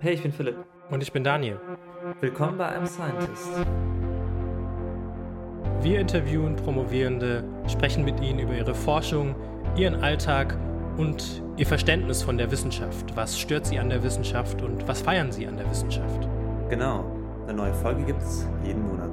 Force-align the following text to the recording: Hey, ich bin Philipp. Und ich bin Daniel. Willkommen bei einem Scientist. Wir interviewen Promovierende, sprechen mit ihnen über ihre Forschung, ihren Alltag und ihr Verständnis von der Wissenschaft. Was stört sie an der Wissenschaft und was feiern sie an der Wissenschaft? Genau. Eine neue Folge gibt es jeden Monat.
Hey, 0.00 0.14
ich 0.14 0.22
bin 0.22 0.30
Philipp. 0.30 0.54
Und 0.90 1.02
ich 1.02 1.12
bin 1.12 1.24
Daniel. 1.24 1.58
Willkommen 2.20 2.56
bei 2.56 2.68
einem 2.68 2.86
Scientist. 2.86 3.48
Wir 5.82 5.98
interviewen 5.98 6.54
Promovierende, 6.54 7.42
sprechen 7.66 8.04
mit 8.04 8.20
ihnen 8.20 8.38
über 8.38 8.54
ihre 8.54 8.76
Forschung, 8.76 9.34
ihren 9.76 9.96
Alltag 9.96 10.56
und 10.98 11.42
ihr 11.56 11.66
Verständnis 11.66 12.22
von 12.22 12.38
der 12.38 12.48
Wissenschaft. 12.52 13.16
Was 13.16 13.40
stört 13.40 13.66
sie 13.66 13.80
an 13.80 13.88
der 13.88 14.04
Wissenschaft 14.04 14.62
und 14.62 14.86
was 14.86 15.02
feiern 15.02 15.32
sie 15.32 15.48
an 15.48 15.56
der 15.56 15.68
Wissenschaft? 15.68 16.28
Genau. 16.70 17.04
Eine 17.48 17.54
neue 17.54 17.74
Folge 17.74 18.04
gibt 18.04 18.22
es 18.22 18.46
jeden 18.64 18.86
Monat. 18.86 19.07